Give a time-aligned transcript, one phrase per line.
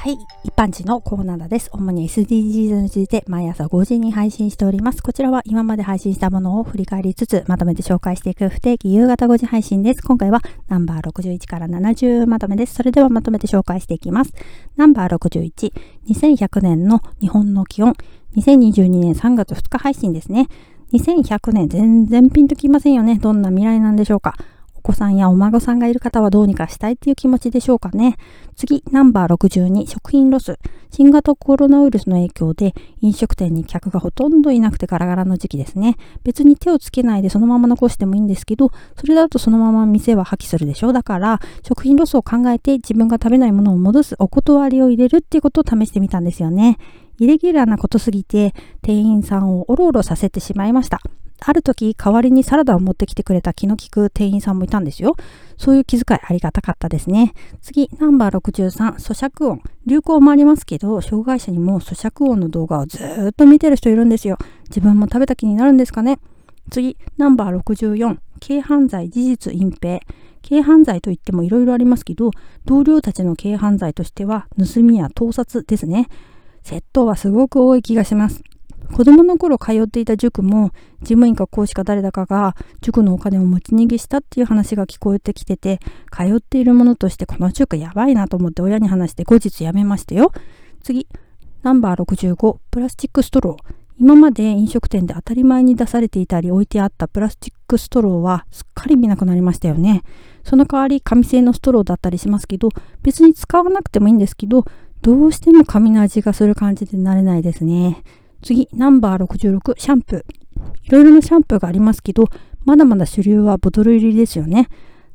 [0.00, 0.18] はい。
[0.44, 1.70] 一般人のコーナーです。
[1.72, 5.02] 主に SDGs について毎朝5時に配信しております。
[5.02, 10.02] こちらは今まで配信したものを振り返りつつまとめて紹介していく不定期夕方5時配信です。
[10.04, 12.74] 今回はナンバー61から70まとめです。
[12.74, 14.32] それではまとめて紹介していきます。
[14.76, 15.72] ナンバー61、
[16.06, 17.94] 2100年の日本の気温、
[18.36, 20.46] 2022年3月2日配信ですね。
[20.92, 23.18] 2100年全然ピンときませんよね。
[23.18, 24.36] どんな未来なんでしょうか。
[24.88, 28.16] 子さんやお孫さんがいる方はどうにかしたいっていう気持ちでしょうかね。
[28.56, 30.58] 次、ナンバー62、食品ロス。
[30.90, 35.96] 新型コロナウイルスの影響で飲食店に客がほとんどいなくてガラガラの時期ですね。
[36.24, 40.94] 別に手をつけないでそのまま残してもいいんですけど、それだとそのまま店は破棄するでしょ。
[40.94, 46.78] だから、食品ロスを考えて自分が食べないものを戻すお断りを入れるっていうことを試してみたんですよね。
[47.18, 51.00] イレギュラーなことすぎて店員さんをおろおろさせてしまいました。
[51.40, 55.14] ある時、代わりにサラダを持ってきてくれた気の利く店員さんもいたんですよ。
[55.56, 57.32] そういう気遣いありがたかったですね。
[57.62, 59.62] 次、ナンバー63、咀嚼音。
[59.86, 62.98] 流行もありますけど、障害者にも咀嚼音の動画をず
[63.30, 64.36] っと見てる人いるんですよ。
[64.68, 66.18] 自分も食べた気になるんですかね。
[66.70, 70.00] 次、ナンバー64、軽犯罪事実隠蔽。
[70.46, 72.30] 軽犯罪といってもいろいろありますけど、
[72.64, 76.08] 同僚たちの軽犯罪としては、盗みや盗撮ですね。
[76.62, 78.42] 窃盗はすごく多い気がします。
[78.98, 85.78] 子供の頃通っていた塾も事務員か講師か誰だかが塾のお金を持ち逃げしたっていう話が聞こえてきてて
[86.10, 90.32] 通っているものとしてこの塾やばいなと思って親に話して後日やめましたよ
[90.82, 91.06] 次
[91.62, 100.02] ナンバー65プラスチックストロー今まで飲食店で当たり前に出されていたり置いてあったプラスチックストローはすっかり見なくなりましたよね。
[100.42, 102.70] その代わり紙製のストローだったりしますけど
[103.02, 104.64] 別に使わなくてもいいんですけど
[105.02, 108.02] どうしても紙の味がする感じで慣れないですね。
[108.42, 110.38] 次、ナンバー66、シャンプー。
[110.84, 112.24] いろいろなシャンプーがありますけど、
[112.64, 114.68] まだまだ主流はボトル入りですよね。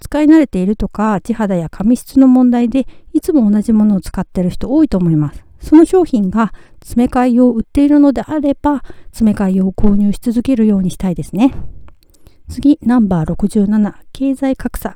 [0.00, 5.44] 使い慣れているとか、地肌や髪質の問題で、いつも同じものを使ってる人多いと思います。
[5.60, 11.54] その商品が詰め替え用を売っているのであれば、詰め替え用を購入し続けるようにしたいですね。
[12.48, 14.94] 次、ナンバー67、経済格差。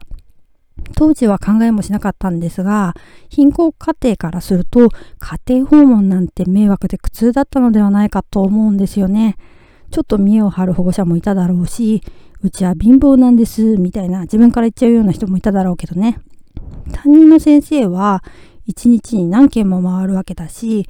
[0.95, 2.95] 当時は考えもしなかったんですが、
[3.29, 4.89] 貧困家庭からすると、
[5.19, 9.37] 家庭訪問なんて迷惑で苦痛だったのではないかと思うんですよね。
[9.91, 12.03] ちょっと見栄を張る保護者もいただろうし、
[12.43, 16.19] うちは貧乏なんです、みたいな自分から言っちゃうような人もいただろうけどね。
[16.93, 18.23] 担任の先生は、
[18.67, 20.89] 一日に何軒も回るわけだし、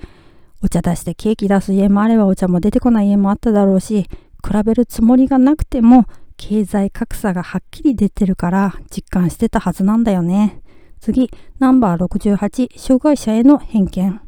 [0.62, 6.06] お茶出してケーキ出す家もあればお茶も出てこない家もあっただろうし、比べるつもりがなくても
[6.36, 10.60] 経済格差がはっきり出てるから実感してたはずなんだよね。
[11.00, 14.20] 次、ナンバー68、障害者への偏見。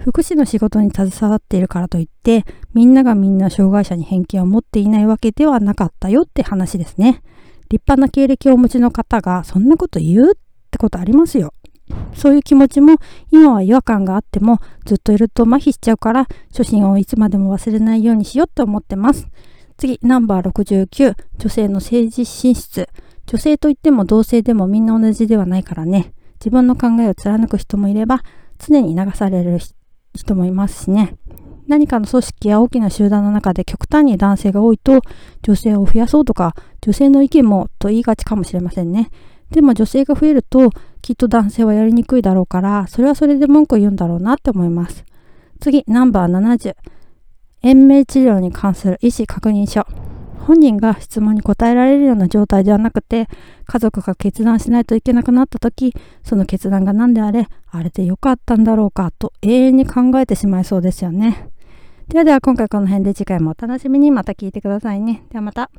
[0.00, 7.22] 福祉の仕事に携わっているからといって、みんながみんな障害者に偏見を持っていないわけではなかったよって話ですね。
[7.70, 10.34] 立派な経歴をお持ちの方がそんなこと言うっ
[10.70, 11.52] てことありますよ。
[12.14, 12.96] そういう気持ちも
[13.30, 19.28] 今は違和感があってもずっといると麻痺しちゃうから初心をいつまでも忘れないようにしようって思ってます。
[19.76, 22.88] 次、ナンバー69、女性の政治進出。
[23.26, 26.12] 女性といっても同性でもみんな同じではないからね。
[26.38, 28.22] 自分の考えを貫く人もいれば、
[28.58, 29.58] 常に流される
[30.14, 31.16] 人もいますしね。
[31.66, 35.00] 何かの組織や大きな集団の中で極端に男性が多いと、
[35.42, 39.10] 女性を増やそうとか、女性の意見もと言いがちかもしれませんね。
[39.50, 40.70] でも女性が増えると、
[41.00, 45.04] きっと男性はやりにくいだろうから、それはそれで文句を言うんだろうなって思います。
[45.60, 46.74] 次、ナンバー70。
[47.64, 49.86] 延命治療に関する医師確認書。
[50.46, 53.26] 本人が質問に答えられるような状態ではなくて、
[53.64, 61.48] 家族が決断しないといけなくなった時、その決断が何であれ、あれでよかったんだろうかと永遠に考えてしまいそうですよね。
[62.08, 65.22] ではでは今回この辺で次回もお楽しみにまた聞いてくださいね。
[65.30, 65.70] ではまた。